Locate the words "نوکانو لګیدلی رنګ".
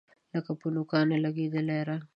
0.75-2.03